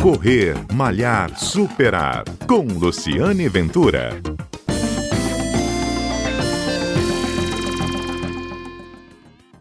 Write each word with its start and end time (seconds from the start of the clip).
Correr, 0.00 0.54
Malhar, 0.72 1.36
Superar. 1.36 2.22
Com 2.46 2.62
Luciane 2.62 3.48
Ventura. 3.48 4.10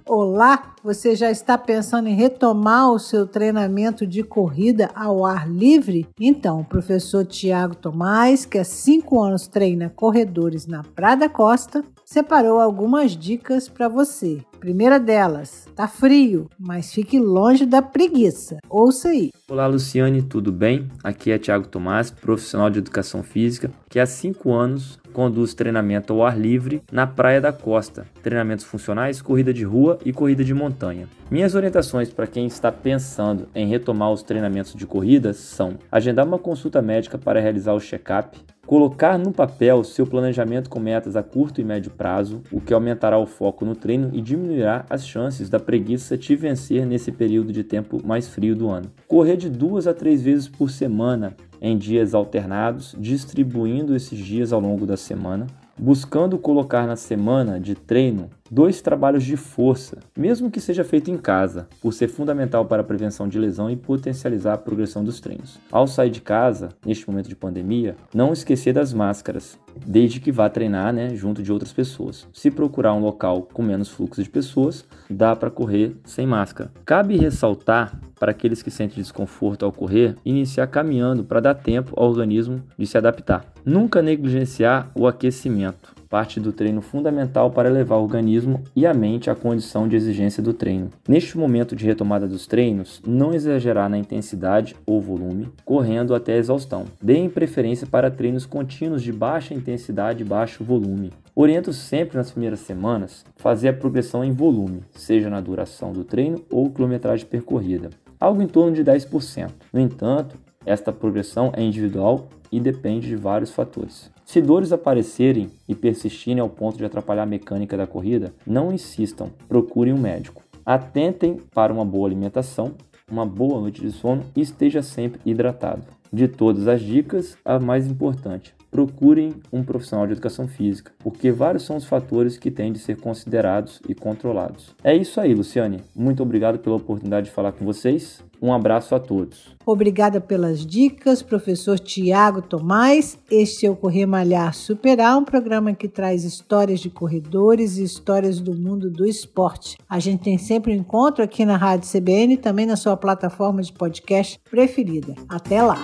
Olá, 0.06 0.76
você 0.84 1.16
já 1.16 1.32
está 1.32 1.58
pensando 1.58 2.08
em 2.08 2.16
retomar 2.16 2.92
o 2.92 3.00
seu 3.00 3.26
treinamento 3.26 4.06
de 4.06 4.22
corrida 4.22 4.92
ao 4.94 5.26
ar 5.26 5.50
livre? 5.50 6.08
Então, 6.20 6.62
o 6.62 6.66
professor 6.66 7.26
Tiago 7.26 7.76
Tomás, 7.76 8.46
que 8.46 8.60
há 8.60 8.64
cinco 8.64 9.20
anos 9.20 9.48
treina 9.48 9.90
corredores 9.90 10.68
na 10.68 10.84
Prada 10.84 11.28
Costa, 11.28 11.84
separou 12.06 12.60
algumas 12.60 13.18
dicas 13.18 13.68
para 13.68 13.90
você. 13.90 14.46
Primeira 14.60 15.00
delas, 15.00 15.68
tá 15.76 15.88
frio, 15.88 16.50
mas 16.60 16.92
fique 16.92 17.20
longe 17.20 17.66
da 17.66 17.80
preguiça. 17.82 18.58
Ouça 18.68 19.10
aí. 19.10 19.30
Olá, 19.48 19.68
Luciane, 19.68 20.24
tudo 20.24 20.52
bem? 20.52 20.90
Aqui 21.04 21.32
é 21.32 21.38
Tiago 21.38 21.68
Tomás, 21.68 22.10
profissional 22.10 22.70
de 22.70 22.80
educação 22.80 23.22
física, 23.22 23.70
que 23.88 24.00
há 24.00 24.06
cinco 24.06 24.52
anos 24.54 25.00
conduz 25.18 25.56
treinamento 25.56 26.14
ao 26.14 26.24
ar 26.24 26.40
livre 26.40 26.84
na 26.92 27.08
Praia 27.08 27.42
da 27.42 27.52
Costa, 27.52 28.06
treinamentos 28.22 28.64
funcionais, 28.64 29.20
corrida 29.20 29.52
de 29.52 29.64
rua 29.64 29.98
e 30.06 30.14
corrida 30.14 30.44
de 30.44 30.54
montanha. 30.54 31.08
Minhas 31.32 31.56
orientações 31.56 32.12
para 32.12 32.28
quem 32.28 32.46
está 32.46 32.72
pensando 32.72 33.48
em 33.56 33.66
retomar 33.66 34.12
os 34.12 34.22
treinamentos 34.22 34.76
de 34.76 34.86
corrida 34.86 35.34
são 35.34 35.80
agendar 35.92 36.24
uma 36.24 36.38
consulta 36.38 36.84
médica 36.84 37.18
para 37.18 37.40
realizar 37.40 37.74
o 37.74 37.80
check-up, 37.80 38.38
Colocar 38.68 39.18
no 39.18 39.32
papel 39.32 39.82
seu 39.86 40.06
planejamento 40.06 40.70
com 40.70 40.78
metas 40.78 41.16
a 41.16 41.24
curto 41.24 41.62
e 41.62 41.64
médio 41.64 41.90
prazo, 41.90 42.42
o 42.52 42.60
que 42.60 42.74
aumentará 42.74 43.18
o 43.18 43.26
foco 43.26 43.64
no 43.64 43.74
treino 43.74 44.10
e 44.12 44.20
diminuirá 44.20 44.86
as 44.90 45.08
chances 45.08 45.50
da 45.50 45.58
preguiça 45.58 46.18
te 46.18 46.36
vencer 46.36 46.86
nesse 46.86 47.10
período 47.10 47.54
de 47.54 47.64
tempo 47.64 48.06
mais 48.06 48.28
frio 48.28 48.54
do 48.54 48.70
ano. 48.70 48.92
Correr 49.08 49.38
de 49.38 49.50
duas 49.50 49.88
a 49.88 49.94
três 49.94 50.22
vezes 50.22 50.50
por 50.50 50.70
semana 50.70 51.34
em 51.62 51.78
dias 51.78 52.14
alternados, 52.14 52.96
distribuindo 52.98 53.96
esses 53.96 54.18
dias 54.18 54.52
ao 54.52 54.60
longo 54.60 54.86
da 54.86 54.98
semana 54.98 55.48
buscando 55.78 56.38
colocar 56.38 56.88
na 56.88 56.96
semana 56.96 57.60
de 57.60 57.76
treino 57.76 58.30
dois 58.50 58.82
trabalhos 58.82 59.24
de 59.24 59.36
força, 59.36 59.98
mesmo 60.18 60.50
que 60.50 60.62
seja 60.62 60.84
feito 60.84 61.12
em 61.12 61.18
casa, 61.18 61.68
por 61.82 61.94
ser 61.94 62.08
fundamental 62.08 62.66
para 62.66 62.82
a 62.82 62.86
prevenção 62.86 63.28
de 63.28 63.38
lesão 63.38 63.70
e 63.70 63.76
potencializar 63.76 64.54
a 64.54 64.58
progressão 64.58 65.04
dos 65.04 65.20
treinos. 65.20 65.60
Ao 65.70 65.86
sair 65.86 66.10
de 66.10 66.22
casa, 66.22 66.70
neste 66.86 67.08
momento 67.10 67.28
de 67.28 67.36
pandemia, 67.36 67.96
não 68.14 68.32
esquecer 68.32 68.74
das 68.74 68.94
máscaras, 68.94 69.60
desde 69.86 70.22
que 70.22 70.32
vá 70.32 70.50
treinar 70.50 70.94
né, 70.94 71.14
junto 71.14 71.44
de 71.44 71.52
outras 71.52 71.74
pessoas. 71.74 72.26
Se 72.34 72.50
procurar 72.50 72.94
um 72.94 73.02
local 73.02 73.48
com 73.54 73.62
menos 73.62 73.90
fluxo 73.90 74.24
de 74.24 74.30
pessoas, 74.30 74.86
dá 75.10 75.36
para 75.36 75.52
correr 75.52 75.98
sem 76.06 76.26
máscara. 76.26 76.72
Cabe 76.86 77.18
ressaltar 77.18 78.00
para 78.20 78.32
aqueles 78.32 78.62
que 78.62 78.72
sentem 78.72 79.02
desconforto 79.02 79.66
ao 79.66 79.72
correr, 79.72 80.16
iniciar 80.26 80.68
caminhando 80.68 81.24
para 81.24 81.40
dar 81.40 81.56
tempo 81.56 81.94
ao 81.96 82.10
organismo 82.10 82.62
de 82.78 82.86
se 82.86 82.98
adaptar. 82.98 83.46
Nunca 83.66 84.02
negligenciar 84.02 84.90
o 84.96 85.08
aquecimento 85.08 85.98
parte 86.08 86.40
do 86.40 86.52
treino 86.52 86.82
fundamental 86.82 87.52
para 87.52 87.70
levar 87.70 87.98
o 87.98 88.04
organismo 88.04 88.64
e 88.76 88.86
a 88.86 88.94
mente 88.94 89.30
à 89.30 89.36
condição 89.36 89.88
de 89.88 89.96
exigência 89.96 90.42
do 90.42 90.54
treino. 90.54 90.90
Neste 91.08 91.38
momento 91.38 91.76
de 91.76 91.86
retomada 91.86 92.28
dos 92.28 92.48
treinos, 92.48 93.02
não 93.06 93.34
exagerar 93.34 93.90
na 93.90 93.98
intensidade 93.98 94.76
ou 94.86 95.02
volume, 95.02 95.50
correndo 95.66 96.16
até 96.16 96.34
a 96.34 96.38
exaustão. 96.38 96.86
Deem 97.02 97.30
preferência 97.30 97.86
para 97.86 98.12
treinos 98.12 98.46
contínuos 98.46 99.04
de 99.04 99.12
baixa 99.12 99.54
intensidade 99.54 100.22
e 100.22 100.26
baixo 100.26 100.64
volume. 100.64 101.12
Oriento 101.36 101.72
sempre 101.72 102.18
nas 102.18 102.32
primeiras 102.32 102.62
semanas 102.62 103.24
fazer 103.36 103.70
a 103.70 103.74
progressão 103.74 104.24
em 104.24 104.32
volume, 104.32 104.82
seja 104.96 105.30
na 105.30 105.40
duração 105.40 105.94
do 105.94 106.04
treino 106.04 106.44
ou 106.50 106.72
quilometragem 106.72 107.28
percorrida, 107.28 107.92
algo 108.20 108.42
em 108.42 108.48
torno 108.48 108.76
de 108.76 108.84
10%. 108.84 109.52
No 109.72 109.80
entanto, 109.80 110.38
esta 110.66 110.92
progressão 110.92 111.52
é 111.56 111.64
individual 111.64 112.28
e 112.52 112.60
depende 112.60 113.08
de 113.08 113.16
vários 113.16 113.52
fatores. 113.52 114.12
Se 114.26 114.42
dores 114.42 114.74
aparecerem 114.74 115.50
e 115.68 115.74
persistirem 115.74 116.42
ao 116.42 116.50
ponto 116.50 116.78
de 116.78 116.84
atrapalhar 116.84 117.24
a 117.24 117.26
mecânica 117.26 117.78
da 117.78 117.88
corrida, 117.88 118.34
não 118.46 118.74
insistam, 118.74 119.32
procurem 119.48 119.94
um 119.94 119.98
médico. 119.98 120.44
Atentem 120.66 121.38
para 121.54 121.72
uma 121.72 121.86
boa 121.86 122.08
alimentação, 122.08 122.74
uma 123.10 123.26
boa 123.26 123.62
noite 123.62 123.80
de 123.80 123.92
sono 123.92 124.26
e 124.36 124.42
esteja 124.42 124.84
sempre 124.84 125.22
hidratado. 125.26 125.84
De 126.12 126.28
todas 126.28 126.68
as 126.68 126.82
dicas, 126.82 127.38
a 127.46 127.58
mais 127.58 127.88
importante, 127.88 128.54
procurem 128.78 129.34
um 129.52 129.64
profissional 129.64 130.06
de 130.06 130.12
educação 130.12 130.48
física, 130.48 130.92
porque 131.00 131.32
vários 131.32 131.64
são 131.64 131.78
os 131.78 131.86
fatores 131.86 132.38
que 132.38 132.52
têm 132.52 132.72
de 132.72 132.78
ser 132.78 132.96
considerados 133.02 133.82
e 133.90 133.96
controlados. 133.96 134.76
É 134.84 134.96
isso 134.96 135.20
aí, 135.20 135.34
Luciane. 135.34 135.82
Muito 135.96 136.22
obrigado 136.22 136.60
pela 136.60 136.76
oportunidade 136.76 137.26
de 137.26 137.34
falar 137.34 137.54
com 137.54 137.66
vocês. 137.66 138.24
Um 138.40 138.54
abraço 138.54 138.94
a 138.94 139.00
todos. 139.00 139.56
Obrigada 139.66 140.22
pelas 140.22 140.64
dicas, 140.64 141.24
professor 141.24 141.80
Tiago 141.80 142.40
Tomás. 142.40 143.18
Este 143.32 143.66
é 143.66 143.72
o 143.72 143.76
Correr 143.76 144.06
Malhar 144.06 144.54
Superar, 144.54 145.18
um 145.18 145.26
programa 145.26 145.74
que 145.74 145.88
traz 145.88 146.24
histórias 146.24 146.80
de 146.80 146.92
corredores 146.92 147.80
e 147.80 147.84
histórias 147.84 148.40
do 148.40 148.54
mundo 148.54 148.92
do 148.92 149.08
esporte. 149.08 149.76
A 149.90 149.98
gente 149.98 150.24
tem 150.24 150.38
sempre 150.38 150.72
um 150.72 150.76
encontro 150.76 151.24
aqui 151.24 151.44
na 151.46 151.58
Rádio 151.58 151.90
CBN 151.90 152.36
e 152.36 152.38
também 152.38 152.68
na 152.68 152.76
sua 152.76 152.96
plataforma 152.96 153.64
de 153.64 153.74
podcast 153.74 154.40
preferida. 154.52 155.16
Até 155.28 155.64
lá! 155.64 155.84